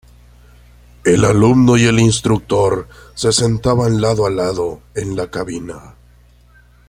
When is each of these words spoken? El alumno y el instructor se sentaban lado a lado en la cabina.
El 1.03 1.23
alumno 1.25 1.77
y 1.77 1.83
el 1.85 1.99
instructor 1.99 2.87
se 3.13 3.31
sentaban 3.31 4.01
lado 4.01 4.25
a 4.25 4.31
lado 4.31 4.81
en 4.95 5.15
la 5.15 5.29
cabina. 5.29 5.93